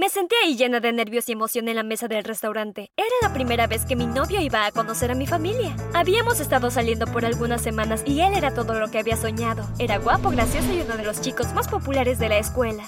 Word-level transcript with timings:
Me 0.00 0.08
senté 0.08 0.34
ahí 0.42 0.56
llena 0.56 0.80
de 0.80 0.94
nervios 0.94 1.28
y 1.28 1.32
emoción 1.32 1.68
en 1.68 1.76
la 1.76 1.82
mesa 1.82 2.08
del 2.08 2.24
restaurante. 2.24 2.90
Era 2.96 3.14
la 3.20 3.34
primera 3.34 3.66
vez 3.66 3.84
que 3.84 3.96
mi 3.96 4.06
novio 4.06 4.40
iba 4.40 4.64
a 4.64 4.72
conocer 4.72 5.10
a 5.10 5.14
mi 5.14 5.26
familia. 5.26 5.76
Habíamos 5.92 6.40
estado 6.40 6.70
saliendo 6.70 7.04
por 7.04 7.26
algunas 7.26 7.60
semanas 7.60 8.02
y 8.06 8.22
él 8.22 8.32
era 8.32 8.54
todo 8.54 8.80
lo 8.80 8.90
que 8.90 8.98
había 8.98 9.18
soñado. 9.18 9.68
Era 9.78 9.98
guapo, 9.98 10.30
gracioso 10.30 10.72
y 10.72 10.80
uno 10.80 10.96
de 10.96 11.04
los 11.04 11.20
chicos 11.20 11.52
más 11.52 11.68
populares 11.68 12.18
de 12.18 12.30
la 12.30 12.38
escuela. 12.38 12.82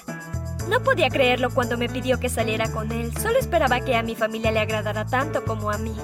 No 0.71 0.83
podía 0.83 1.11
creerlo 1.11 1.51
cuando 1.51 1.77
me 1.77 1.91
pidió 1.91 2.19
que 2.19 2.31
saliera 2.31 2.73
con 2.73 2.91
él. 2.93 3.13
Solo 3.19 3.39
esperaba 3.39 3.83
que 3.83 3.95
a 3.95 4.03
mi 4.03 4.17
familia 4.17 4.51
le 4.51 4.61
agradara 4.61 5.05
tanto 5.05 5.45
como 5.45 5.71
a 5.71 5.77
mí. 5.77 5.95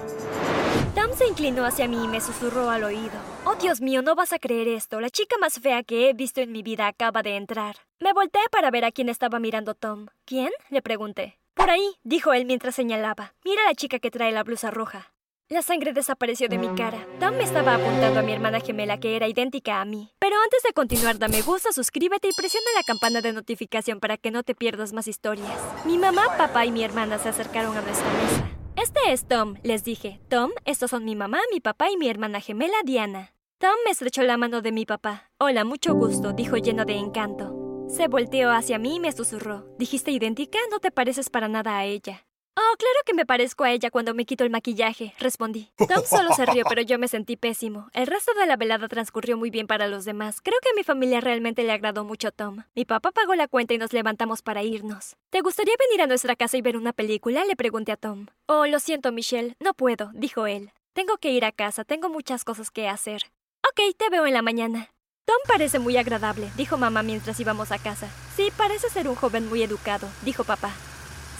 Tom 0.94 1.12
se 1.16 1.26
inclinó 1.26 1.64
hacia 1.64 1.88
mí 1.88 2.04
y 2.04 2.08
me 2.08 2.20
susurró 2.20 2.70
al 2.70 2.84
oído. 2.84 3.12
Oh, 3.44 3.54
Dios 3.54 3.80
mío, 3.80 4.02
no 4.02 4.14
vas 4.14 4.32
a 4.32 4.38
creer 4.38 4.68
esto. 4.68 5.00
La 5.00 5.10
chica 5.10 5.36
más 5.40 5.60
fea 5.60 5.82
que 5.82 6.08
he 6.08 6.12
visto 6.12 6.40
en 6.40 6.52
mi 6.52 6.62
vida 6.62 6.86
acaba 6.86 7.22
de 7.22 7.36
entrar. 7.36 7.76
Me 8.00 8.12
volteé 8.12 8.42
para 8.50 8.70
ver 8.70 8.84
a 8.84 8.92
quién 8.92 9.08
estaba 9.08 9.38
mirando 9.38 9.74
Tom. 9.74 10.06
¿Quién? 10.24 10.50
le 10.70 10.82
pregunté. 10.82 11.38
Por 11.54 11.70
ahí, 11.70 11.96
dijo 12.02 12.32
él 12.32 12.44
mientras 12.44 12.74
señalaba. 12.74 13.34
Mira 13.44 13.62
a 13.62 13.66
la 13.66 13.74
chica 13.74 13.98
que 13.98 14.10
trae 14.10 14.32
la 14.32 14.44
blusa 14.44 14.70
roja. 14.70 15.12
La 15.50 15.62
sangre 15.62 15.94
desapareció 15.94 16.46
de 16.48 16.58
mi 16.58 16.68
cara. 16.74 17.06
Tom 17.20 17.34
me 17.34 17.44
estaba 17.44 17.74
apuntando 17.74 18.20
a 18.20 18.22
mi 18.22 18.32
hermana 18.32 18.60
gemela 18.60 19.00
que 19.00 19.16
era 19.16 19.28
idéntica 19.28 19.80
a 19.80 19.86
mí. 19.86 20.12
Pero 20.18 20.36
antes 20.44 20.62
de 20.62 20.74
continuar, 20.74 21.18
dame 21.18 21.40
gusta, 21.40 21.72
suscríbete 21.72 22.28
y 22.28 22.32
presiona 22.36 22.66
la 22.76 22.82
campana 22.82 23.22
de 23.22 23.32
notificación 23.32 23.98
para 23.98 24.18
que 24.18 24.30
no 24.30 24.42
te 24.42 24.54
pierdas 24.54 24.92
más 24.92 25.08
historias. 25.08 25.58
Mi 25.86 25.96
mamá, 25.96 26.36
papá 26.36 26.66
y 26.66 26.70
mi 26.70 26.84
hermana 26.84 27.18
se 27.18 27.30
acercaron 27.30 27.74
a 27.76 27.80
nuestra 27.80 28.12
mesa. 28.12 28.57
Este 28.80 29.12
es 29.12 29.26
Tom, 29.26 29.56
les 29.64 29.82
dije. 29.82 30.20
Tom, 30.28 30.52
estos 30.64 30.90
son 30.90 31.04
mi 31.04 31.16
mamá, 31.16 31.40
mi 31.52 31.58
papá 31.58 31.90
y 31.90 31.96
mi 31.96 32.08
hermana 32.08 32.40
gemela 32.40 32.76
Diana. 32.84 33.34
Tom 33.58 33.74
me 33.84 33.90
estrechó 33.90 34.22
la 34.22 34.36
mano 34.36 34.62
de 34.62 34.70
mi 34.70 34.86
papá. 34.86 35.32
Hola, 35.38 35.64
mucho 35.64 35.94
gusto, 35.94 36.32
dijo 36.32 36.56
lleno 36.58 36.84
de 36.84 36.94
encanto. 36.94 37.86
Se 37.88 38.06
volteó 38.06 38.52
hacia 38.52 38.78
mí 38.78 38.94
y 38.96 39.00
me 39.00 39.10
susurró. 39.10 39.66
¿Dijiste 39.78 40.12
idéntica? 40.12 40.60
No 40.70 40.78
te 40.78 40.92
pareces 40.92 41.28
para 41.28 41.48
nada 41.48 41.76
a 41.76 41.86
ella. 41.86 42.27
Oh, 42.60 42.76
claro 42.76 42.98
que 43.06 43.14
me 43.14 43.24
parezco 43.24 43.62
a 43.62 43.70
ella 43.70 43.88
cuando 43.88 44.14
me 44.14 44.24
quito 44.24 44.42
el 44.42 44.50
maquillaje, 44.50 45.14
respondí. 45.20 45.70
Tom 45.76 46.04
solo 46.04 46.32
se 46.34 46.44
rió, 46.44 46.64
pero 46.68 46.82
yo 46.82 46.98
me 46.98 47.06
sentí 47.06 47.36
pésimo. 47.36 47.88
El 47.92 48.08
resto 48.08 48.34
de 48.34 48.46
la 48.46 48.56
velada 48.56 48.88
transcurrió 48.88 49.36
muy 49.36 49.48
bien 49.48 49.68
para 49.68 49.86
los 49.86 50.04
demás. 50.04 50.40
Creo 50.42 50.58
que 50.60 50.70
a 50.70 50.74
mi 50.74 50.82
familia 50.82 51.20
realmente 51.20 51.62
le 51.62 51.70
agradó 51.70 52.02
mucho 52.02 52.32
Tom. 52.32 52.64
Mi 52.74 52.84
papá 52.84 53.12
pagó 53.12 53.36
la 53.36 53.46
cuenta 53.46 53.74
y 53.74 53.78
nos 53.78 53.92
levantamos 53.92 54.42
para 54.42 54.64
irnos. 54.64 55.14
¿Te 55.30 55.40
gustaría 55.40 55.74
venir 55.78 56.02
a 56.02 56.08
nuestra 56.08 56.34
casa 56.34 56.56
y 56.56 56.62
ver 56.62 56.76
una 56.76 56.92
película? 56.92 57.44
Le 57.44 57.54
pregunté 57.54 57.92
a 57.92 57.96
Tom. 57.96 58.26
Oh, 58.46 58.66
lo 58.66 58.80
siento, 58.80 59.12
Michelle, 59.12 59.54
no 59.60 59.72
puedo, 59.72 60.10
dijo 60.12 60.48
él. 60.48 60.72
Tengo 60.94 61.16
que 61.18 61.30
ir 61.30 61.44
a 61.44 61.52
casa, 61.52 61.84
tengo 61.84 62.08
muchas 62.08 62.42
cosas 62.42 62.72
que 62.72 62.88
hacer. 62.88 63.22
Ok, 63.70 63.96
te 63.96 64.10
veo 64.10 64.26
en 64.26 64.34
la 64.34 64.42
mañana. 64.42 64.90
Tom 65.26 65.38
parece 65.46 65.78
muy 65.78 65.96
agradable, 65.96 66.50
dijo 66.56 66.76
mamá 66.76 67.04
mientras 67.04 67.38
íbamos 67.38 67.70
a 67.70 67.78
casa. 67.78 68.08
Sí, 68.34 68.48
parece 68.56 68.90
ser 68.90 69.08
un 69.08 69.14
joven 69.14 69.48
muy 69.48 69.62
educado, 69.62 70.08
dijo 70.24 70.42
papá. 70.42 70.72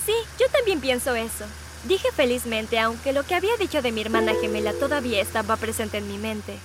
Sí, 0.04 0.14
yo 0.38 0.46
también 0.50 0.80
pienso 0.80 1.14
eso. 1.14 1.44
Dije 1.84 2.10
felizmente, 2.12 2.78
aunque 2.78 3.12
lo 3.12 3.22
que 3.24 3.34
había 3.34 3.56
dicho 3.56 3.82
de 3.82 3.92
mi 3.92 4.00
hermana 4.00 4.34
gemela 4.34 4.72
todavía 4.72 5.20
estaba 5.20 5.56
presente 5.56 5.98
en 5.98 6.08
mi 6.08 6.18
mente. 6.18 6.58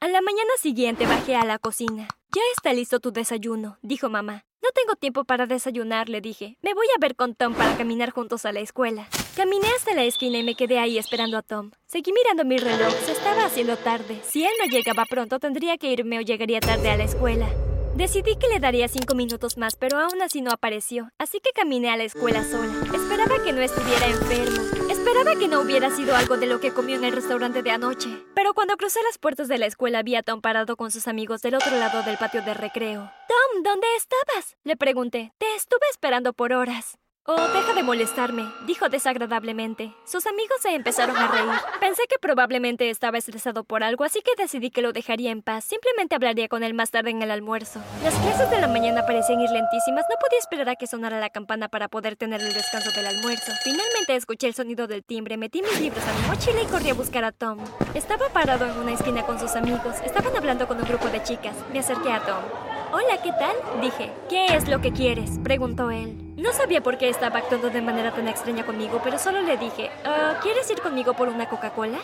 A 0.00 0.08
la 0.08 0.22
mañana 0.22 0.50
siguiente 0.58 1.06
bajé 1.06 1.36
a 1.36 1.44
la 1.44 1.58
cocina. 1.58 2.08
Ya 2.32 2.42
está 2.56 2.72
listo 2.72 3.00
tu 3.00 3.10
desayuno, 3.10 3.78
dijo 3.82 4.08
mamá. 4.08 4.44
No 4.62 4.68
tengo 4.74 4.94
tiempo 4.94 5.24
para 5.24 5.46
desayunar, 5.46 6.08
le 6.08 6.20
dije. 6.20 6.56
Me 6.62 6.74
voy 6.74 6.86
a 6.94 7.00
ver 7.00 7.16
con 7.16 7.34
Tom 7.34 7.54
para 7.54 7.76
caminar 7.76 8.10
juntos 8.10 8.44
a 8.44 8.52
la 8.52 8.60
escuela. 8.60 9.08
Caminé 9.34 9.66
hasta 9.76 9.94
la 9.94 10.04
esquina 10.04 10.38
y 10.38 10.42
me 10.42 10.54
quedé 10.54 10.78
ahí 10.78 10.98
esperando 10.98 11.38
a 11.38 11.42
Tom. 11.42 11.72
Seguí 11.86 12.12
mirando 12.12 12.44
mi 12.44 12.58
reloj, 12.58 12.92
se 13.04 13.12
estaba 13.12 13.44
haciendo 13.44 13.76
tarde. 13.76 14.20
Si 14.28 14.44
él 14.44 14.52
no 14.58 14.66
llegaba 14.66 15.04
pronto, 15.06 15.38
tendría 15.38 15.76
que 15.78 15.90
irme 15.90 16.18
o 16.18 16.22
llegaría 16.22 16.60
tarde 16.60 16.90
a 16.90 16.96
la 16.96 17.04
escuela. 17.04 17.48
Decidí 17.94 18.36
que 18.36 18.48
le 18.48 18.60
daría 18.60 18.88
cinco 18.88 19.14
minutos 19.14 19.58
más, 19.58 19.76
pero 19.76 19.98
aún 19.98 20.22
así 20.22 20.40
no 20.40 20.52
apareció, 20.52 21.10
así 21.18 21.40
que 21.40 21.50
caminé 21.50 21.90
a 21.90 21.96
la 21.96 22.04
escuela 22.04 22.44
sola. 22.44 22.72
Esperaba 22.94 23.42
que 23.42 23.52
no 23.52 23.60
estuviera 23.60 24.06
enfermo. 24.06 24.62
Esperaba 24.88 25.36
que 25.36 25.48
no 25.48 25.60
hubiera 25.60 25.90
sido 25.90 26.14
algo 26.14 26.36
de 26.36 26.46
lo 26.46 26.60
que 26.60 26.72
comió 26.72 26.96
en 26.96 27.04
el 27.04 27.12
restaurante 27.12 27.62
de 27.62 27.70
anoche. 27.72 28.08
Pero 28.34 28.54
cuando 28.54 28.76
crucé 28.76 29.00
las 29.02 29.18
puertas 29.18 29.48
de 29.48 29.58
la 29.58 29.66
escuela 29.66 30.02
vi 30.02 30.14
a 30.14 30.22
Tom 30.22 30.40
parado 30.40 30.76
con 30.76 30.90
sus 30.90 31.08
amigos 31.08 31.42
del 31.42 31.56
otro 31.56 31.76
lado 31.76 32.02
del 32.02 32.16
patio 32.16 32.42
de 32.42 32.54
recreo. 32.54 33.10
Tom, 33.28 33.62
¿dónde 33.62 33.86
estabas? 33.96 34.56
Le 34.64 34.76
pregunté. 34.76 35.32
Te 35.38 35.54
estuve 35.56 35.86
esperando 35.90 36.32
por 36.32 36.52
horas. 36.52 36.96
Oh, 37.26 37.36
deja 37.36 37.74
de 37.74 37.82
molestarme, 37.82 38.50
dijo 38.66 38.88
desagradablemente. 38.88 39.94
Sus 40.04 40.26
amigos 40.26 40.56
se 40.62 40.74
empezaron 40.74 41.16
a 41.16 41.28
reír. 41.28 41.60
Pensé 41.78 42.02
que 42.08 42.18
probablemente 42.18 42.88
estaba 42.88 43.18
estresado 43.18 43.62
por 43.62 43.84
algo, 43.84 44.04
así 44.04 44.20
que 44.22 44.32
decidí 44.40 44.70
que 44.70 44.80
lo 44.80 44.94
dejaría 44.94 45.30
en 45.30 45.42
paz. 45.42 45.64
Simplemente 45.64 46.14
hablaría 46.14 46.48
con 46.48 46.62
él 46.62 46.72
más 46.72 46.90
tarde 46.90 47.10
en 47.10 47.20
el 47.20 47.30
almuerzo. 47.30 47.80
Las 48.02 48.14
clases 48.14 48.50
de 48.50 48.58
la 48.58 48.68
mañana 48.68 49.04
parecían 49.04 49.40
ir 49.40 49.50
lentísimas. 49.50 50.06
No 50.08 50.16
podía 50.18 50.38
esperar 50.38 50.70
a 50.70 50.76
que 50.76 50.86
sonara 50.86 51.20
la 51.20 51.28
campana 51.28 51.68
para 51.68 51.88
poder 51.88 52.16
tener 52.16 52.40
el 52.40 52.54
descanso 52.54 52.90
del 52.92 53.06
almuerzo. 53.06 53.52
Finalmente 53.64 54.16
escuché 54.16 54.46
el 54.46 54.54
sonido 54.54 54.86
del 54.86 55.04
timbre, 55.04 55.36
metí 55.36 55.60
mis 55.60 55.78
libros 55.78 56.02
a 56.02 56.12
mi 56.20 56.26
mochila 56.26 56.62
y 56.62 56.66
corrí 56.66 56.88
a 56.88 56.94
buscar 56.94 57.24
a 57.24 57.32
Tom. 57.32 57.58
Estaba 57.94 58.30
parado 58.30 58.64
en 58.64 58.78
una 58.78 58.92
esquina 58.92 59.26
con 59.26 59.38
sus 59.38 59.56
amigos. 59.56 59.96
Estaban 60.04 60.34
hablando 60.34 60.66
con 60.66 60.78
un 60.78 60.84
grupo 60.84 61.08
de 61.08 61.22
chicas. 61.22 61.54
Me 61.70 61.80
acerqué 61.80 62.10
a 62.10 62.20
Tom. 62.20 62.79
Hola, 62.92 63.22
¿qué 63.22 63.30
tal? 63.32 63.54
Dije. 63.80 64.10
¿Qué 64.28 64.46
es 64.56 64.68
lo 64.68 64.80
que 64.80 64.92
quieres? 64.92 65.38
preguntó 65.42 65.90
él. 65.90 66.16
No 66.36 66.52
sabía 66.52 66.82
por 66.82 66.98
qué 66.98 67.08
estaba 67.08 67.38
actuando 67.38 67.70
de 67.70 67.82
manera 67.82 68.12
tan 68.12 68.26
extraña 68.26 68.64
conmigo, 68.64 69.00
pero 69.04 69.18
solo 69.18 69.42
le 69.42 69.56
dije, 69.56 69.90
"Ah, 70.04 70.38
¿quieres 70.42 70.68
ir 70.70 70.80
conmigo 70.80 71.14
por 71.14 71.28
una 71.28 71.48
Coca-Cola? 71.48 71.98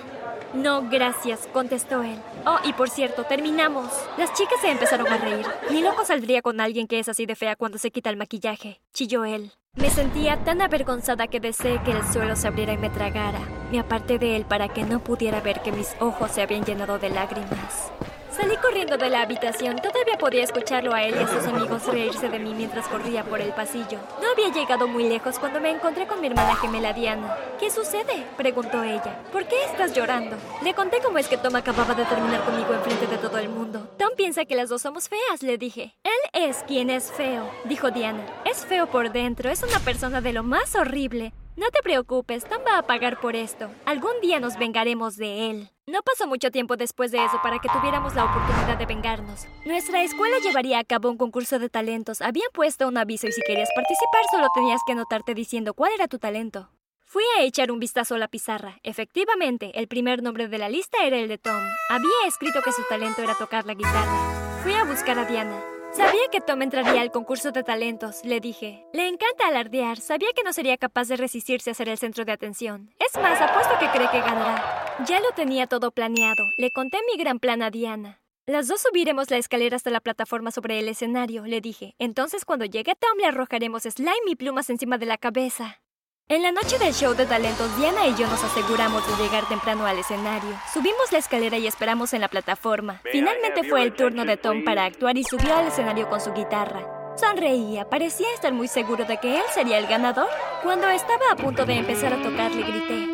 No, 0.53 0.83
gracias, 0.89 1.49
contestó 1.53 2.03
él. 2.03 2.19
Oh, 2.47 2.59
y 2.65 2.73
por 2.73 2.89
cierto, 2.89 3.25
terminamos. 3.25 3.87
Las 4.17 4.33
chicas 4.35 4.61
se 4.61 4.71
empezaron 4.71 5.09
a 5.13 5.17
reír. 5.19 5.47
Ni 5.71 5.83
loco 5.83 6.05
saldría 6.05 6.41
con 6.43 6.61
alguien 6.61 6.87
que 6.87 6.99
es 6.99 7.09
así 7.09 7.27
de 7.27 7.35
fea 7.35 7.57
cuando 7.57 7.79
se 7.79 7.91
quita 7.91 8.11
el 8.11 8.17
maquillaje, 8.17 8.81
chilló 8.93 9.25
él. 9.25 9.53
Me 9.75 9.91
sentía 9.91 10.37
tan 10.45 10.63
avergonzada 10.63 11.27
que 11.27 11.41
deseé 11.41 11.83
que 11.83 11.91
el 11.93 12.05
suelo 12.13 12.37
se 12.37 12.47
abriera 12.49 12.73
y 12.73 12.79
me 12.79 12.91
tragara. 12.91 13.41
Me 13.73 13.81
aparté 13.81 14.19
de 14.19 14.37
él 14.37 14.45
para 14.45 14.69
que 14.69 14.85
no 14.85 15.01
pudiera 15.01 15.41
ver 15.41 15.61
que 15.63 15.73
mis 15.73 15.95
ojos 16.01 16.31
se 16.31 16.43
habían 16.43 16.65
llenado 16.65 16.99
de 16.99 17.11
lágrimas. 17.11 17.91
Salí 18.37 18.55
corriendo 18.59 18.99
de 18.99 19.09
la 19.09 19.23
habitación. 19.23 19.77
Todavía 19.77 20.19
podía 20.19 20.45
escucharlo 20.45 20.93
a 20.93 21.03
él 21.03 21.15
y 21.19 21.23
a 21.23 21.27
sus 21.27 21.47
amigos 21.47 21.87
reírse 21.87 22.29
de 22.29 22.39
mí 22.39 22.53
mientras 22.55 22.87
corría 22.87 23.25
por 23.25 23.41
el 23.41 23.53
pasillo. 23.53 23.99
No 24.21 24.31
había 24.31 24.53
llegado 24.53 24.87
muy 24.87 25.09
lejos 25.09 25.39
cuando 25.39 25.59
me 25.59 25.71
encontré 25.71 26.07
con 26.07 26.21
mi 26.21 26.27
hermana 26.27 26.55
gemela 26.57 26.93
Diana. 26.93 27.35
¿Qué 27.59 27.71
sucede? 27.71 28.27
preguntó 28.37 28.83
ella. 28.83 29.23
¿Por 29.33 29.49
qué 29.49 29.65
estás 29.65 29.95
llorando? 29.95 30.37
Le 30.63 30.75
conté 30.75 30.99
cómo 31.03 31.17
es 31.17 31.29
que 31.29 31.39
Tom 31.39 31.57
acababa 31.57 31.95
de 31.95 32.05
terminar 32.05 32.45
conmigo 32.45 32.75
enfrente 32.75 33.07
de 33.07 33.17
todo 33.17 33.39
el 33.39 33.49
mundo. 33.49 33.89
Tom 33.97 34.11
piensa 34.19 34.45
que 34.45 34.55
las 34.55 34.69
dos 34.69 34.83
somos 34.83 35.09
feas, 35.09 35.43
le 35.43 35.57
dije. 35.57 35.95
Él 36.05 36.43
es 36.49 36.59
quien 36.67 36.91
es 36.91 37.11
feo, 37.11 37.51
dijo 37.65 37.91
Diana. 37.91 38.23
Es 38.45 38.67
feo 38.67 38.87
por 38.87 39.13
dentro, 39.13 39.49
es 39.49 39.63
una 39.63 39.79
persona 39.81 40.21
de 40.21 40.35
lo 40.35 40.43
más 40.43 40.75
horrible. 40.75 41.33
No 41.57 41.71
te 41.71 41.81
preocupes, 41.83 42.45
Tom 42.45 42.61
va 42.67 42.77
a 42.77 42.83
pagar 42.83 43.19
por 43.19 43.35
esto. 43.35 43.71
Algún 43.87 44.21
día 44.21 44.41
nos 44.41 44.59
vengaremos 44.59 45.17
de 45.17 45.51
él. 45.51 45.71
No 45.89 46.03
pasó 46.03 46.27
mucho 46.27 46.51
tiempo 46.51 46.77
después 46.77 47.13
de 47.13 47.25
eso 47.25 47.41
para 47.45 47.61
que 47.61 47.69
tuviéramos 47.69 48.17
la 48.17 48.25
oportunidad 48.25 48.77
de 48.77 48.87
vengarnos. 48.87 49.47
Nuestra 49.65 50.03
escuela 50.03 50.39
llevaría 50.41 50.81
a 50.81 50.85
cabo 50.85 51.09
un 51.11 51.17
concurso 51.17 51.61
de 51.61 51.69
talentos. 51.69 52.23
Habían 52.23 52.49
puesto 52.53 52.89
un 52.89 52.99
aviso 52.99 53.29
y 53.29 53.33
si 53.33 53.41
querías 53.43 53.69
participar 53.73 54.23
solo 54.33 54.49
tenías 54.53 54.81
que 54.85 54.95
anotarte 54.95 55.33
diciendo 55.35 55.75
cuál 55.75 55.93
era 55.93 56.09
tu 56.09 56.19
talento. 56.19 56.71
Fui 57.05 57.23
a 57.39 57.43
echar 57.43 57.71
un 57.71 57.79
vistazo 57.79 58.17
a 58.17 58.19
la 58.19 58.27
pizarra. 58.27 58.81
Efectivamente, 58.83 59.79
el 59.79 59.87
primer 59.87 60.25
nombre 60.25 60.49
de 60.49 60.59
la 60.59 60.69
lista 60.69 60.99
era 61.05 61.19
el 61.19 61.29
de 61.29 61.39
Tom. 61.39 61.63
Había 61.89 62.27
escrito 62.27 62.63
que 62.63 62.73
su 62.73 62.83
talento 62.89 63.23
era 63.23 63.37
tocar 63.37 63.65
la 63.65 63.75
guitarra. 63.75 64.61
Fui 64.65 64.75
a 64.75 64.83
buscar 64.83 65.17
a 65.21 65.25
Diana. 65.25 65.76
Sabía 65.97 66.29
que 66.31 66.43
Tom 66.43 66.61
entraría 66.61 67.01
al 67.01 67.11
concurso 67.11 67.53
de 67.53 67.63
talentos, 67.63 68.23
le 68.23 68.39
dije. 68.39 68.85
Le 68.93 69.09
encanta 69.09 69.47
alardear, 69.47 69.97
sabía 69.97 70.29
que 70.37 70.43
no 70.43 70.53
sería 70.53 70.77
capaz 70.77 71.09
de 71.09 71.17
resistirse 71.17 71.71
a 71.71 71.75
ser 71.75 71.89
el 71.89 71.97
centro 71.97 72.27
de 72.27 72.33
atención. 72.33 72.91
Es 72.99 73.19
más, 73.19 73.41
apuesto 73.41 73.79
que 73.81 73.89
cree 73.89 74.11
que 74.11 74.21
ganará. 74.21 74.95
Ya 75.07 75.21
lo 75.21 75.31
tenía 75.35 75.67
todo 75.67 75.93
planeado, 75.93 76.45
le 76.59 76.71
conté 76.71 76.99
mi 77.11 77.19
gran 77.19 77.39
plan 77.39 77.63
a 77.63 77.71
Diana. 77.71 78.21
Las 78.45 78.69
dos 78.69 78.83
subiremos 78.83 79.31
la 79.31 79.39
escalera 79.39 79.77
hasta 79.77 79.91
la 79.91 80.01
plataforma 80.01 80.51
sobre 80.51 80.79
el 80.79 80.89
escenario, 80.91 81.47
le 81.47 81.63
dije. 81.63 81.95
Entonces 81.99 82.45
cuando 82.45 82.67
llegue 82.67 82.95
Tom 82.95 83.19
le 83.19 83.29
arrojaremos 83.29 83.85
slime 83.85 84.31
y 84.31 84.37
plumas 84.37 84.69
encima 84.69 84.99
de 84.99 85.07
la 85.07 85.17
cabeza. 85.17 85.81
En 86.29 86.43
la 86.43 86.51
noche 86.51 86.77
del 86.81 86.93
show 86.93 87.15
de 87.15 87.25
talentos, 87.25 87.77
Diana 87.79 88.09
y 88.09 88.17
yo 88.17 88.27
nos 88.27 88.43
aseguramos 88.43 89.01
de 89.07 89.23
llegar 89.23 89.47
temprano 89.49 89.87
al 89.87 90.01
escenario. 90.01 90.59
Subimos 90.75 91.13
la 91.13 91.19
escalera 91.19 91.57
y 91.57 91.69
esperamos 91.69 92.13
en 92.15 92.21
la 92.21 92.27
plataforma. 92.27 93.01
Finalmente 93.13 93.63
fue 93.63 93.85
el 93.85 93.95
turno 93.95 94.25
de 94.25 94.37
Tom 94.37 94.65
para 94.65 94.87
actuar 94.87 95.17
y 95.17 95.23
subió 95.23 95.55
al 95.55 95.69
escenario 95.69 96.09
con 96.09 96.21
su 96.21 96.33
guitarra. 96.33 97.15
Sonreía, 97.17 97.89
parecía 97.89 98.27
estar 98.35 98.53
muy 98.53 98.67
seguro 98.67 99.05
de 99.05 99.19
que 99.19 99.37
él 99.37 99.45
sería 99.55 99.79
el 99.79 99.87
ganador. 99.87 100.27
Cuando 100.65 100.89
estaba 100.89 101.31
a 101.31 101.37
punto 101.37 101.65
de 101.65 101.75
empezar 101.75 102.13
a 102.13 102.21
tocar, 102.21 102.53
le 102.53 102.63
grité. 102.65 103.09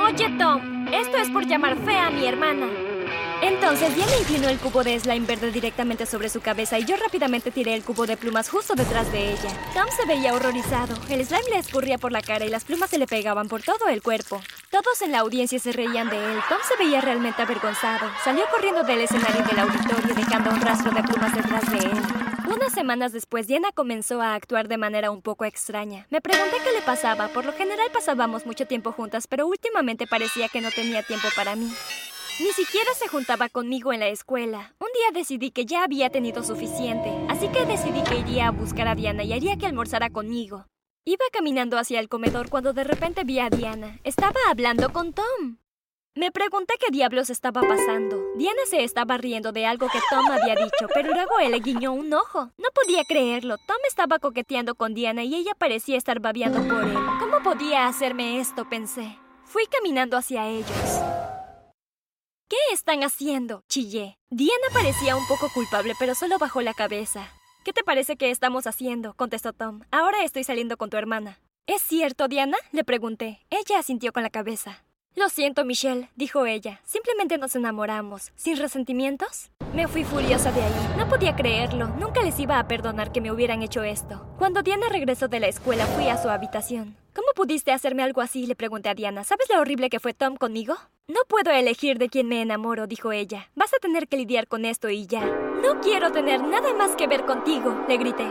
Oye, 0.00 0.38
Tom, 0.38 0.86
esto 0.94 1.16
es 1.16 1.28
por 1.30 1.48
llamar 1.48 1.76
fea 1.78 2.06
a 2.06 2.10
mi 2.10 2.26
hermana. 2.26 2.68
Entonces 3.46 3.94
Diana 3.94 4.16
inclinó 4.18 4.48
el 4.48 4.58
cubo 4.58 4.82
de 4.82 4.98
slime 4.98 5.24
verde 5.24 5.52
directamente 5.52 6.04
sobre 6.04 6.28
su 6.28 6.40
cabeza 6.40 6.80
y 6.80 6.84
yo 6.84 6.96
rápidamente 6.96 7.52
tiré 7.52 7.74
el 7.74 7.84
cubo 7.84 8.04
de 8.04 8.16
plumas 8.16 8.50
justo 8.50 8.74
detrás 8.74 9.10
de 9.12 9.30
ella. 9.30 9.50
Tom 9.72 9.86
se 9.96 10.04
veía 10.04 10.34
horrorizado. 10.34 10.96
El 11.08 11.24
slime 11.24 11.50
le 11.50 11.58
escurría 11.58 11.96
por 11.96 12.10
la 12.10 12.22
cara 12.22 12.44
y 12.44 12.48
las 12.48 12.64
plumas 12.64 12.90
se 12.90 12.98
le 12.98 13.06
pegaban 13.06 13.48
por 13.48 13.62
todo 13.62 13.86
el 13.86 14.02
cuerpo. 14.02 14.40
Todos 14.70 15.00
en 15.02 15.12
la 15.12 15.20
audiencia 15.20 15.60
se 15.60 15.70
reían 15.70 16.10
de 16.10 16.16
él. 16.16 16.40
Tom 16.48 16.58
se 16.68 16.76
veía 16.76 17.00
realmente 17.00 17.40
avergonzado. 17.40 18.10
Salió 18.24 18.42
corriendo 18.50 18.82
del 18.82 19.02
escenario 19.02 19.44
del 19.44 19.60
auditorio 19.60 20.14
dejando 20.16 20.50
un 20.50 20.60
rastro 20.60 20.90
de 20.90 21.04
plumas 21.04 21.32
detrás 21.32 21.70
de 21.70 21.78
él. 21.78 22.02
Algunas 22.42 22.72
semanas 22.72 23.12
después, 23.12 23.46
Diana 23.46 23.70
comenzó 23.72 24.22
a 24.22 24.34
actuar 24.34 24.66
de 24.66 24.76
manera 24.76 25.12
un 25.12 25.22
poco 25.22 25.44
extraña. 25.44 26.08
Me 26.10 26.20
pregunté 26.20 26.56
qué 26.64 26.72
le 26.72 26.82
pasaba. 26.82 27.28
Por 27.28 27.44
lo 27.44 27.52
general 27.52 27.86
pasábamos 27.92 28.44
mucho 28.44 28.66
tiempo 28.66 28.90
juntas, 28.90 29.28
pero 29.28 29.46
últimamente 29.46 30.08
parecía 30.08 30.48
que 30.48 30.60
no 30.60 30.72
tenía 30.72 31.04
tiempo 31.04 31.28
para 31.36 31.54
mí. 31.54 31.72
Ni 32.38 32.52
siquiera 32.52 32.92
se 32.92 33.08
juntaba 33.08 33.48
conmigo 33.48 33.94
en 33.94 34.00
la 34.00 34.08
escuela. 34.08 34.74
Un 34.78 34.88
día 34.92 35.18
decidí 35.18 35.50
que 35.50 35.64
ya 35.64 35.84
había 35.84 36.10
tenido 36.10 36.44
suficiente, 36.44 37.10
así 37.30 37.48
que 37.48 37.64
decidí 37.64 38.02
que 38.02 38.18
iría 38.18 38.48
a 38.48 38.50
buscar 38.50 38.88
a 38.88 38.94
Diana 38.94 39.24
y 39.24 39.32
haría 39.32 39.56
que 39.56 39.64
almorzara 39.64 40.10
conmigo. 40.10 40.66
Iba 41.06 41.24
caminando 41.32 41.78
hacia 41.78 41.98
el 41.98 42.10
comedor 42.10 42.50
cuando 42.50 42.74
de 42.74 42.84
repente 42.84 43.24
vi 43.24 43.38
a 43.38 43.48
Diana. 43.48 44.00
Estaba 44.04 44.38
hablando 44.50 44.92
con 44.92 45.14
Tom. 45.14 45.56
Me 46.14 46.30
pregunté 46.30 46.74
qué 46.78 46.92
diablos 46.92 47.30
estaba 47.30 47.62
pasando. 47.62 48.22
Diana 48.36 48.62
se 48.68 48.84
estaba 48.84 49.16
riendo 49.16 49.52
de 49.52 49.64
algo 49.64 49.88
que 49.88 50.00
Tom 50.10 50.26
había 50.30 50.56
dicho, 50.56 50.88
pero 50.92 51.12
luego 51.12 51.38
él 51.40 51.52
le 51.52 51.60
guiñó 51.60 51.94
un 51.94 52.12
ojo. 52.12 52.50
No 52.58 52.68
podía 52.74 53.04
creerlo. 53.08 53.56
Tom 53.66 53.76
estaba 53.88 54.18
coqueteando 54.18 54.74
con 54.74 54.92
Diana 54.92 55.24
y 55.24 55.34
ella 55.34 55.52
parecía 55.56 55.96
estar 55.96 56.20
babeando 56.20 56.58
por 56.68 56.84
él. 56.84 56.98
¿Cómo 57.18 57.42
podía 57.42 57.86
hacerme 57.86 58.40
esto? 58.40 58.68
pensé. 58.68 59.18
Fui 59.44 59.64
caminando 59.66 60.16
hacia 60.18 60.48
ellos. 60.48 60.95
¿Qué 62.56 62.74
están 62.74 63.04
haciendo? 63.04 63.64
chillé. 63.68 64.16
Diana 64.30 64.68
parecía 64.72 65.14
un 65.14 65.26
poco 65.26 65.50
culpable, 65.52 65.92
pero 65.98 66.14
solo 66.14 66.38
bajó 66.38 66.62
la 66.62 66.72
cabeza. 66.72 67.28
¿Qué 67.64 67.74
te 67.74 67.84
parece 67.84 68.16
que 68.16 68.30
estamos 68.30 68.66
haciendo? 68.66 69.12
contestó 69.12 69.52
Tom. 69.52 69.82
Ahora 69.90 70.24
estoy 70.24 70.42
saliendo 70.42 70.78
con 70.78 70.88
tu 70.88 70.96
hermana. 70.96 71.38
¿Es 71.66 71.82
cierto, 71.82 72.28
Diana? 72.28 72.56
le 72.72 72.82
pregunté. 72.82 73.44
Ella 73.50 73.78
asintió 73.78 74.10
con 74.10 74.22
la 74.22 74.30
cabeza. 74.30 74.85
Lo 75.16 75.30
siento, 75.30 75.64
Michelle, 75.64 76.10
dijo 76.14 76.44
ella. 76.44 76.78
Simplemente 76.84 77.38
nos 77.38 77.56
enamoramos. 77.56 78.32
¿Sin 78.36 78.58
resentimientos? 78.58 79.50
Me 79.72 79.88
fui 79.88 80.04
furiosa 80.04 80.52
de 80.52 80.60
ahí. 80.60 80.94
No 80.98 81.08
podía 81.08 81.34
creerlo. 81.34 81.88
Nunca 81.98 82.22
les 82.22 82.38
iba 82.38 82.58
a 82.58 82.68
perdonar 82.68 83.12
que 83.12 83.22
me 83.22 83.32
hubieran 83.32 83.62
hecho 83.62 83.82
esto. 83.82 84.26
Cuando 84.38 84.62
Diana 84.62 84.90
regresó 84.90 85.26
de 85.28 85.40
la 85.40 85.46
escuela, 85.46 85.86
fui 85.86 86.08
a 86.08 86.22
su 86.22 86.28
habitación. 86.28 86.98
¿Cómo 87.14 87.28
pudiste 87.34 87.72
hacerme 87.72 88.02
algo 88.02 88.20
así? 88.20 88.46
le 88.46 88.56
pregunté 88.56 88.90
a 88.90 88.94
Diana. 88.94 89.24
¿Sabes 89.24 89.48
lo 89.50 89.58
horrible 89.58 89.88
que 89.88 90.00
fue 90.00 90.12
Tom 90.12 90.36
conmigo? 90.36 90.74
No 91.08 91.20
puedo 91.26 91.50
elegir 91.50 91.96
de 91.96 92.10
quién 92.10 92.28
me 92.28 92.42
enamoro, 92.42 92.86
dijo 92.86 93.10
ella. 93.10 93.48
Vas 93.54 93.72
a 93.72 93.78
tener 93.78 94.08
que 94.08 94.18
lidiar 94.18 94.48
con 94.48 94.66
esto 94.66 94.90
y 94.90 95.06
ya. 95.06 95.24
No 95.62 95.80
quiero 95.80 96.12
tener 96.12 96.42
nada 96.42 96.74
más 96.74 96.94
que 96.94 97.06
ver 97.06 97.24
contigo, 97.24 97.86
le 97.88 97.96
grité. 97.96 98.30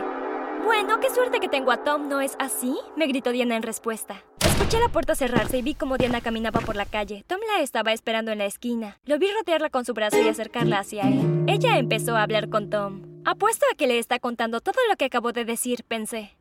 Bueno, 0.64 1.00
qué 1.00 1.10
suerte 1.10 1.40
que 1.40 1.48
tengo 1.48 1.72
a 1.72 1.82
Tom, 1.82 2.08
¿no 2.08 2.20
es 2.20 2.36
así? 2.38 2.76
me 2.96 3.06
gritó 3.08 3.30
Diana 3.30 3.56
en 3.56 3.62
respuesta. 3.62 4.22
Escuché 4.56 4.80
la 4.80 4.88
puerta 4.88 5.14
cerrarse 5.14 5.58
y 5.58 5.62
vi 5.62 5.74
cómo 5.74 5.98
Diana 5.98 6.22
caminaba 6.22 6.60
por 6.60 6.76
la 6.76 6.86
calle. 6.86 7.22
Tom 7.26 7.38
la 7.46 7.62
estaba 7.62 7.92
esperando 7.92 8.32
en 8.32 8.38
la 8.38 8.46
esquina. 8.46 8.98
Lo 9.04 9.18
vi 9.18 9.30
rodearla 9.30 9.68
con 9.68 9.84
su 9.84 9.92
brazo 9.92 10.18
y 10.18 10.28
acercarla 10.28 10.78
hacia 10.78 11.02
él. 11.02 11.44
Ella 11.46 11.76
empezó 11.76 12.16
a 12.16 12.22
hablar 12.22 12.48
con 12.48 12.70
Tom. 12.70 13.02
Apuesto 13.26 13.66
a 13.70 13.76
que 13.76 13.86
le 13.86 13.98
está 13.98 14.18
contando 14.18 14.62
todo 14.62 14.80
lo 14.88 14.96
que 14.96 15.04
acabo 15.04 15.32
de 15.32 15.44
decir, 15.44 15.84
pensé. 15.84 16.38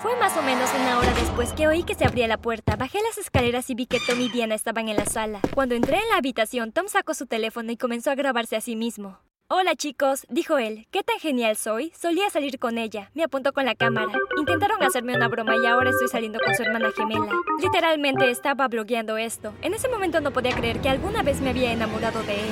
Fue 0.00 0.14
más 0.16 0.36
o 0.36 0.42
menos 0.42 0.68
una 0.78 0.98
hora 0.98 1.14
después 1.14 1.54
que 1.54 1.66
oí 1.66 1.82
que 1.82 1.94
se 1.94 2.04
abría 2.04 2.28
la 2.28 2.36
puerta. 2.36 2.76
Bajé 2.76 2.98
las 3.00 3.16
escaleras 3.16 3.70
y 3.70 3.74
vi 3.74 3.86
que 3.86 4.00
Tom 4.06 4.20
y 4.20 4.28
Diana 4.28 4.54
estaban 4.54 4.90
en 4.90 4.96
la 4.96 5.06
sala. 5.06 5.40
Cuando 5.54 5.74
entré 5.74 5.96
en 5.96 6.08
la 6.10 6.18
habitación, 6.18 6.72
Tom 6.72 6.88
sacó 6.88 7.14
su 7.14 7.24
teléfono 7.24 7.72
y 7.72 7.78
comenzó 7.78 8.10
a 8.10 8.16
grabarse 8.16 8.56
a 8.56 8.60
sí 8.60 8.76
mismo. 8.76 9.18
Hola 9.48 9.76
chicos, 9.76 10.26
dijo 10.28 10.58
él. 10.58 10.88
¿Qué 10.90 11.04
tan 11.04 11.20
genial 11.20 11.54
soy? 11.56 11.92
Solía 11.96 12.28
salir 12.30 12.58
con 12.58 12.78
ella. 12.78 13.12
Me 13.14 13.22
apuntó 13.22 13.52
con 13.52 13.64
la 13.64 13.76
cámara. 13.76 14.10
Intentaron 14.36 14.82
hacerme 14.82 15.14
una 15.14 15.28
broma 15.28 15.54
y 15.54 15.64
ahora 15.66 15.90
estoy 15.90 16.08
saliendo 16.08 16.40
con 16.44 16.52
su 16.56 16.64
hermana 16.64 16.90
gemela. 16.90 17.30
Literalmente 17.62 18.28
estaba 18.28 18.66
blogueando 18.66 19.16
esto. 19.16 19.54
En 19.62 19.72
ese 19.72 19.88
momento 19.88 20.20
no 20.20 20.32
podía 20.32 20.52
creer 20.52 20.80
que 20.80 20.88
alguna 20.88 21.22
vez 21.22 21.40
me 21.40 21.50
había 21.50 21.70
enamorado 21.70 22.24
de 22.24 22.40
él. 22.40 22.48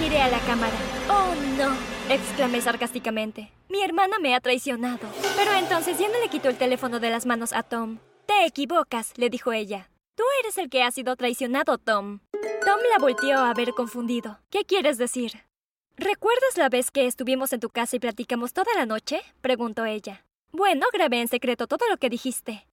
Miré 0.00 0.22
a 0.22 0.28
la 0.28 0.38
cámara. 0.38 0.76
¡Oh 1.10 1.34
no! 1.58 1.74
exclamé 2.14 2.60
sarcásticamente. 2.60 3.50
Mi 3.68 3.82
hermana 3.82 4.20
me 4.20 4.36
ha 4.36 4.40
traicionado. 4.40 5.08
Pero 5.34 5.52
entonces 5.52 5.98
Diana 5.98 6.14
le 6.22 6.28
quitó 6.28 6.48
el 6.48 6.56
teléfono 6.56 7.00
de 7.00 7.10
las 7.10 7.26
manos 7.26 7.52
a 7.54 7.64
Tom. 7.64 7.98
Te 8.26 8.46
equivocas, 8.46 9.14
le 9.16 9.30
dijo 9.30 9.52
ella. 9.52 9.90
Tú 10.14 10.22
eres 10.44 10.58
el 10.58 10.70
que 10.70 10.84
ha 10.84 10.92
sido 10.92 11.16
traicionado, 11.16 11.76
Tom. 11.78 12.20
Tom 12.64 12.78
la 12.92 12.98
volteó 13.00 13.40
a 13.40 13.52
ver 13.52 13.72
confundido. 13.72 14.38
¿Qué 14.48 14.64
quieres 14.64 14.96
decir? 14.96 15.32
¿Recuerdas 15.98 16.58
la 16.58 16.68
vez 16.68 16.90
que 16.90 17.06
estuvimos 17.06 17.54
en 17.54 17.60
tu 17.60 17.70
casa 17.70 17.96
y 17.96 17.98
platicamos 17.98 18.52
toda 18.52 18.70
la 18.76 18.84
noche? 18.84 19.22
preguntó 19.40 19.86
ella. 19.86 20.26
Bueno, 20.52 20.84
grabé 20.92 21.22
en 21.22 21.28
secreto 21.28 21.66
todo 21.66 21.88
lo 21.88 21.96
que 21.96 22.10
dijiste. 22.10 22.66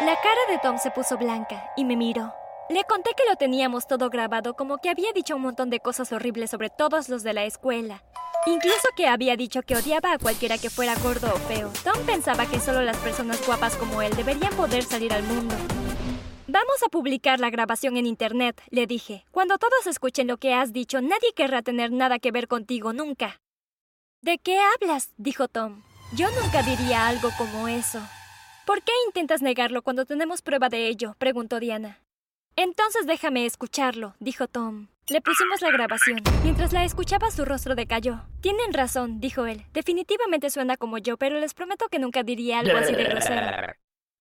La 0.00 0.14
cara 0.14 0.40
de 0.48 0.58
Tom 0.62 0.78
se 0.78 0.92
puso 0.92 1.18
blanca 1.18 1.64
y 1.76 1.84
me 1.84 1.96
miró. 1.96 2.32
Le 2.68 2.84
conté 2.84 3.10
que 3.16 3.28
lo 3.28 3.34
teníamos 3.34 3.88
todo 3.88 4.08
grabado, 4.08 4.54
como 4.54 4.78
que 4.78 4.88
había 4.88 5.12
dicho 5.12 5.34
un 5.34 5.42
montón 5.42 5.68
de 5.68 5.80
cosas 5.80 6.12
horribles 6.12 6.50
sobre 6.50 6.70
todos 6.70 7.08
los 7.08 7.24
de 7.24 7.32
la 7.32 7.44
escuela. 7.44 8.04
Incluso 8.46 8.88
que 8.96 9.08
había 9.08 9.34
dicho 9.34 9.62
que 9.62 9.74
odiaba 9.74 10.12
a 10.12 10.18
cualquiera 10.18 10.56
que 10.56 10.70
fuera 10.70 10.94
gordo 11.02 11.34
o 11.34 11.38
feo. 11.38 11.72
Tom 11.82 12.06
pensaba 12.06 12.46
que 12.46 12.60
solo 12.60 12.82
las 12.82 12.98
personas 12.98 13.44
guapas 13.44 13.76
como 13.76 14.00
él 14.00 14.14
deberían 14.14 14.54
poder 14.54 14.84
salir 14.84 15.12
al 15.12 15.24
mundo. 15.24 15.56
Vamos 16.52 16.82
a 16.84 16.88
publicar 16.88 17.38
la 17.38 17.48
grabación 17.48 17.96
en 17.96 18.06
Internet, 18.06 18.60
le 18.70 18.88
dije. 18.88 19.24
Cuando 19.30 19.56
todos 19.56 19.86
escuchen 19.86 20.26
lo 20.26 20.36
que 20.36 20.52
has 20.52 20.72
dicho, 20.72 21.00
nadie 21.00 21.32
querrá 21.36 21.62
tener 21.62 21.92
nada 21.92 22.18
que 22.18 22.32
ver 22.32 22.48
contigo 22.48 22.92
nunca. 22.92 23.40
¿De 24.20 24.36
qué 24.38 24.58
hablas? 24.58 25.12
dijo 25.16 25.46
Tom. 25.46 25.84
Yo 26.12 26.26
nunca 26.42 26.64
diría 26.64 27.06
algo 27.06 27.30
como 27.38 27.68
eso. 27.68 28.00
¿Por 28.66 28.82
qué 28.82 28.90
intentas 29.06 29.42
negarlo 29.42 29.82
cuando 29.82 30.06
tenemos 30.06 30.42
prueba 30.42 30.68
de 30.68 30.88
ello? 30.88 31.14
preguntó 31.18 31.60
Diana. 31.60 32.02
Entonces 32.56 33.06
déjame 33.06 33.46
escucharlo, 33.46 34.16
dijo 34.18 34.48
Tom. 34.48 34.88
Le 35.08 35.20
pusimos 35.20 35.62
la 35.62 35.70
grabación. 35.70 36.18
Mientras 36.42 36.72
la 36.72 36.84
escuchaba 36.84 37.30
su 37.30 37.44
rostro 37.44 37.76
decayó. 37.76 38.22
Tienen 38.40 38.72
razón, 38.72 39.20
dijo 39.20 39.46
él. 39.46 39.66
Definitivamente 39.72 40.50
suena 40.50 40.76
como 40.76 40.98
yo, 40.98 41.16
pero 41.16 41.38
les 41.38 41.54
prometo 41.54 41.86
que 41.88 42.00
nunca 42.00 42.24
diría 42.24 42.58
algo 42.58 42.76
así 42.76 42.92
de 42.92 43.04
grosero. 43.04 43.76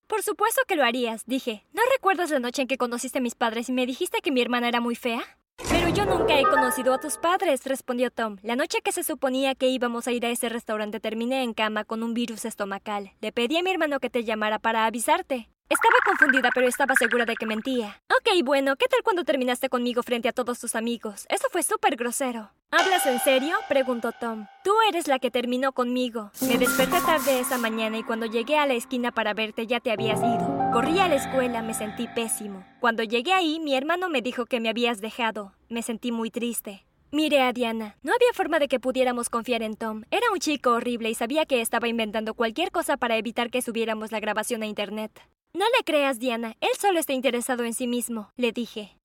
Por 0.10 0.24
supuesto 0.24 0.62
que 0.68 0.76
lo 0.76 0.84
harías, 0.84 1.24
dije. 1.28 1.64
¿No 1.72 1.84
recuerdas 1.94 2.32
la 2.32 2.40
noche 2.40 2.64
en 2.64 2.68
que 2.68 2.80
conociste 2.80 3.20
a 3.20 3.22
mis 3.22 3.36
padres 3.36 3.70
y 3.70 3.74
me 3.74 3.86
dijiste 3.86 4.22
que 4.22 4.32
mi 4.32 4.42
hermana 4.42 4.68
era 4.68 4.82
muy 4.82 4.96
fea? 4.96 5.22
Pero 5.70 5.88
yo 5.90 6.04
nunca 6.04 6.40
he 6.40 6.42
conocido 6.42 6.96
a 6.96 7.00
tus 7.00 7.18
padres, 7.18 7.64
respondió 7.64 8.10
Tom. 8.10 8.38
La 8.42 8.56
noche 8.56 8.80
que 8.84 8.92
se 8.92 9.04
suponía 9.04 9.54
que 9.54 9.68
íbamos 9.68 10.08
a 10.08 10.12
ir 10.12 10.26
a 10.26 10.32
ese 10.32 10.50
restaurante 10.50 11.00
terminé 11.00 11.44
en 11.44 11.54
cama 11.54 11.84
con 11.86 12.02
un 12.02 12.16
virus 12.16 12.46
estomacal. 12.46 13.12
Le 13.22 13.32
pedí 13.32 13.58
a 13.58 13.62
mi 13.62 13.70
hermano 13.70 14.00
que 14.00 14.10
te 14.10 14.24
llamara 14.24 14.58
para 14.58 14.88
avisarte. 14.88 15.48
Estaba 15.70 15.98
confundida, 16.04 16.50
pero 16.52 16.68
estaba 16.68 16.96
segura 16.96 17.26
de 17.26 17.36
que 17.36 17.46
mentía. 17.46 18.02
Ok, 18.10 18.44
bueno, 18.44 18.76
¿qué 18.76 18.88
tal 18.88 19.04
cuando 19.04 19.24
terminaste 19.24 19.70
conmigo 19.70 20.02
frente 20.02 20.28
a 20.28 20.32
todos 20.32 20.60
tus 20.60 20.74
amigos? 20.74 21.28
Eso 21.30 21.48
fue 21.52 21.62
súper 21.62 21.96
grosero. 21.96 22.50
¿Hablas 22.72 23.06
en 23.06 23.20
serio? 23.20 23.56
preguntó 23.68 24.12
Tom. 24.12 24.48
Tú 24.64 24.72
eres 24.90 25.08
la 25.08 25.20
que 25.20 25.30
terminó 25.30 25.72
conmigo. 25.72 26.32
Me 26.42 26.58
desperté 26.58 27.00
tarde 27.02 27.40
esa 27.40 27.60
mañana 27.60 28.00
y 28.00 28.04
cuando 28.04 28.26
llegué 28.26 28.58
a 28.58 28.66
la 28.66 28.74
esquina 28.74 29.12
para 29.12 29.36
verte 29.36 29.68
ya 29.68 29.80
te 29.80 29.92
habías 29.92 30.20
ido. 30.20 30.72
Corrí 30.74 30.98
a 30.98 31.08
la 31.08 31.16
escuela, 31.16 31.62
me 31.62 31.76
sentí 31.76 32.08
pésimo. 32.08 32.66
Cuando 32.80 33.04
llegué 33.04 33.34
ahí, 33.34 33.60
mi 33.60 33.76
hermano 33.76 34.10
me 34.10 34.24
dijo 34.24 34.48
que 34.48 34.60
me 34.60 34.70
habías 34.70 35.02
dejado. 35.02 35.54
Me 35.68 35.84
sentí 35.84 36.12
muy 36.12 36.32
triste. 36.32 36.84
Mire 37.12 37.42
a 37.42 37.54
Diana. 37.54 37.96
No 38.02 38.12
había 38.14 38.34
forma 38.34 38.58
de 38.58 38.68
que 38.68 38.80
pudiéramos 38.80 39.30
confiar 39.30 39.62
en 39.62 39.76
Tom. 39.76 40.02
Era 40.10 40.32
un 40.34 40.40
chico 40.40 40.72
horrible 40.72 41.12
y 41.12 41.16
sabía 41.16 41.46
que 41.46 41.62
estaba 41.62 41.88
inventando 41.88 42.34
cualquier 42.34 42.72
cosa 42.72 42.98
para 42.98 43.18
evitar 43.18 43.52
que 43.52 43.62
subiéramos 43.62 44.12
la 44.12 44.20
grabación 44.20 44.64
a 44.64 44.66
internet. 44.66 45.12
No 45.54 45.66
le 45.78 45.84
creas, 45.84 46.20
Diana. 46.20 46.56
Él 46.62 46.70
solo 46.80 47.00
está 47.00 47.14
interesado 47.14 47.64
en 47.64 47.74
sí 47.74 47.88
mismo, 47.88 48.32
le 48.38 48.52
dije. 48.52 48.96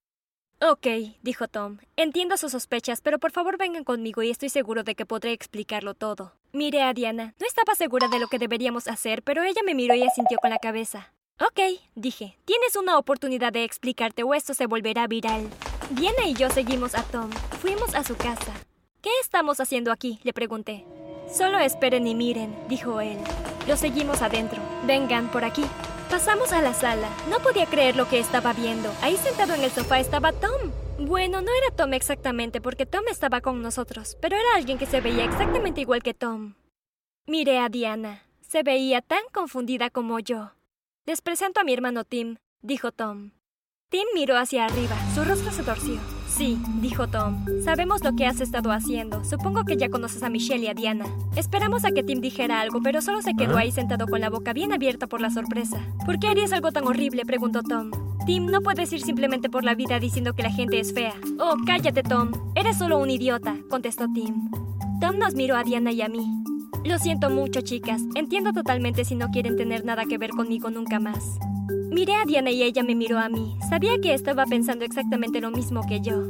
Ok, 0.60 0.86
dijo 1.22 1.48
Tom. 1.48 1.78
Entiendo 1.96 2.36
sus 2.36 2.52
sospechas, 2.52 3.00
pero 3.00 3.18
por 3.18 3.32
favor 3.32 3.58
vengan 3.58 3.84
conmigo 3.84 4.22
y 4.22 4.30
estoy 4.30 4.48
seguro 4.48 4.82
de 4.82 4.94
que 4.94 5.06
podré 5.06 5.32
explicarlo 5.32 5.94
todo. 5.94 6.32
Miré 6.52 6.82
a 6.82 6.92
Diana. 6.94 7.34
No 7.40 7.46
estaba 7.46 7.74
segura 7.74 8.08
de 8.08 8.18
lo 8.18 8.28
que 8.28 8.38
deberíamos 8.38 8.88
hacer, 8.88 9.22
pero 9.22 9.42
ella 9.42 9.62
me 9.64 9.74
miró 9.74 9.94
y 9.94 10.04
asintió 10.04 10.38
con 10.38 10.50
la 10.50 10.58
cabeza. 10.58 11.12
Ok, 11.40 11.80
dije. 11.94 12.38
Tienes 12.44 12.76
una 12.76 12.98
oportunidad 12.98 13.52
de 13.52 13.64
explicarte 13.64 14.22
o 14.22 14.34
esto 14.34 14.54
se 14.54 14.66
volverá 14.66 15.06
viral. 15.06 15.48
Diana 15.90 16.26
y 16.26 16.34
yo 16.34 16.48
seguimos 16.50 16.94
a 16.94 17.02
Tom. 17.02 17.30
Fuimos 17.60 17.94
a 17.94 18.04
su 18.04 18.16
casa. 18.16 18.52
¿Qué 19.02 19.10
estamos 19.20 19.60
haciendo 19.60 19.90
aquí? 19.92 20.20
le 20.22 20.32
pregunté. 20.32 20.86
Solo 21.28 21.58
esperen 21.58 22.06
y 22.06 22.14
miren, 22.14 22.56
dijo 22.68 23.00
él. 23.00 23.18
Lo 23.66 23.76
seguimos 23.76 24.22
adentro. 24.22 24.62
Vengan 24.86 25.30
por 25.30 25.44
aquí. 25.44 25.64
Pasamos 26.14 26.52
a 26.52 26.62
la 26.62 26.72
sala. 26.74 27.08
No 27.28 27.40
podía 27.40 27.66
creer 27.66 27.96
lo 27.96 28.08
que 28.08 28.20
estaba 28.20 28.52
viendo. 28.52 28.88
Ahí 29.02 29.16
sentado 29.16 29.52
en 29.52 29.64
el 29.64 29.72
sofá 29.72 29.98
estaba 29.98 30.30
Tom. 30.30 30.70
Bueno, 30.96 31.40
no 31.40 31.48
era 31.50 31.74
Tom 31.74 31.92
exactamente 31.92 32.60
porque 32.60 32.86
Tom 32.86 33.02
estaba 33.10 33.40
con 33.40 33.60
nosotros, 33.62 34.16
pero 34.20 34.36
era 34.36 34.54
alguien 34.54 34.78
que 34.78 34.86
se 34.86 35.00
veía 35.00 35.24
exactamente 35.24 35.80
igual 35.80 36.04
que 36.04 36.14
Tom. 36.14 36.54
Miré 37.26 37.58
a 37.58 37.68
Diana. 37.68 38.22
Se 38.48 38.62
veía 38.62 39.02
tan 39.02 39.24
confundida 39.32 39.90
como 39.90 40.20
yo. 40.20 40.52
Les 41.04 41.20
presento 41.20 41.58
a 41.58 41.64
mi 41.64 41.72
hermano 41.72 42.04
Tim, 42.04 42.36
dijo 42.62 42.92
Tom. 42.92 43.32
Tim 43.88 44.06
miró 44.14 44.36
hacia 44.38 44.66
arriba. 44.66 44.94
Su 45.16 45.24
rostro 45.24 45.50
se 45.50 45.64
torció. 45.64 45.98
Sí, 46.36 46.58
dijo 46.80 47.06
Tom. 47.06 47.44
Sabemos 47.62 48.02
lo 48.02 48.16
que 48.16 48.26
has 48.26 48.40
estado 48.40 48.72
haciendo. 48.72 49.22
Supongo 49.24 49.64
que 49.64 49.76
ya 49.76 49.88
conoces 49.88 50.24
a 50.24 50.30
Michelle 50.30 50.64
y 50.64 50.68
a 50.68 50.74
Diana. 50.74 51.04
Esperamos 51.36 51.84
a 51.84 51.92
que 51.92 52.02
Tim 52.02 52.20
dijera 52.20 52.60
algo, 52.60 52.80
pero 52.82 53.00
solo 53.02 53.22
se 53.22 53.34
quedó 53.34 53.56
ahí 53.56 53.70
sentado 53.70 54.08
con 54.08 54.20
la 54.20 54.30
boca 54.30 54.52
bien 54.52 54.72
abierta 54.72 55.06
por 55.06 55.20
la 55.20 55.30
sorpresa. 55.30 55.78
¿Por 56.04 56.18
qué 56.18 56.26
harías 56.26 56.52
algo 56.52 56.72
tan 56.72 56.88
horrible? 56.88 57.24
preguntó 57.24 57.62
Tom. 57.62 57.92
Tim, 58.26 58.46
no 58.46 58.62
puedes 58.62 58.92
ir 58.92 59.02
simplemente 59.02 59.48
por 59.48 59.62
la 59.62 59.76
vida 59.76 60.00
diciendo 60.00 60.34
que 60.34 60.42
la 60.42 60.50
gente 60.50 60.80
es 60.80 60.92
fea. 60.92 61.14
Oh, 61.38 61.54
cállate, 61.64 62.02
Tom. 62.02 62.32
Eres 62.56 62.78
solo 62.78 62.98
un 62.98 63.10
idiota, 63.10 63.56
contestó 63.70 64.06
Tim. 64.12 64.50
Tom 65.00 65.18
nos 65.18 65.34
miró 65.34 65.56
a 65.56 65.62
Diana 65.62 65.92
y 65.92 66.02
a 66.02 66.08
mí. 66.08 66.26
Lo 66.84 66.98
siento 66.98 67.30
mucho, 67.30 67.60
chicas. 67.60 68.02
Entiendo 68.16 68.52
totalmente 68.52 69.04
si 69.04 69.14
no 69.14 69.30
quieren 69.30 69.56
tener 69.56 69.84
nada 69.84 70.04
que 70.04 70.18
ver 70.18 70.30
conmigo 70.30 70.68
nunca 70.68 70.98
más. 70.98 71.38
Miré 71.94 72.16
a 72.16 72.24
Diana 72.24 72.50
y 72.50 72.64
ella 72.64 72.82
me 72.82 72.96
miró 72.96 73.20
a 73.20 73.28
mí. 73.28 73.56
Sabía 73.70 73.92
que 74.02 74.14
estaba 74.14 74.46
pensando 74.46 74.84
exactamente 74.84 75.40
lo 75.40 75.52
mismo 75.52 75.86
que 75.86 76.00
yo. 76.00 76.24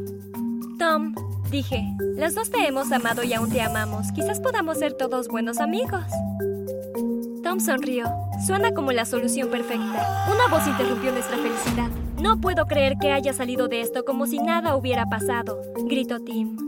Tom, 0.78 1.14
dije, 1.50 1.82
las 2.16 2.34
dos 2.34 2.50
te 2.50 2.66
hemos 2.66 2.92
amado 2.92 3.24
y 3.24 3.32
aún 3.32 3.48
te 3.48 3.62
amamos. 3.62 4.12
Quizás 4.12 4.40
podamos 4.40 4.76
ser 4.76 4.92
todos 4.92 5.26
buenos 5.28 5.60
amigos. 5.60 6.04
Tom 7.42 7.60
sonrió. 7.60 8.04
Suena 8.46 8.72
como 8.72 8.92
la 8.92 9.06
solución 9.06 9.48
perfecta. 9.48 10.26
Una 10.30 10.54
voz 10.54 10.66
interrumpió 10.68 11.12
nuestra 11.12 11.38
felicidad. 11.38 11.88
No 12.20 12.42
puedo 12.42 12.66
creer 12.66 12.98
que 13.00 13.12
haya 13.12 13.32
salido 13.32 13.66
de 13.66 13.80
esto 13.80 14.04
como 14.04 14.26
si 14.26 14.40
nada 14.40 14.76
hubiera 14.76 15.06
pasado, 15.06 15.62
gritó 15.86 16.20
Tim. 16.20 16.58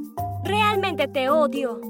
Realmente 0.42 1.06
te 1.06 1.28
odio. 1.28 1.82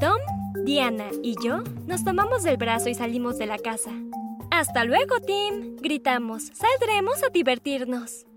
Tom, 0.00 0.18
Diana 0.64 1.06
y 1.22 1.36
yo 1.40 1.62
nos 1.86 2.02
tomamos 2.02 2.42
del 2.42 2.56
brazo 2.56 2.88
y 2.88 2.94
salimos 2.94 3.38
de 3.38 3.46
la 3.46 3.58
casa. 3.58 3.92
Hasta 4.50 4.84
luego, 4.84 5.20
Tim, 5.20 5.76
gritamos. 5.76 6.50
Saldremos 6.54 7.22
a 7.22 7.28
divertirnos. 7.28 8.27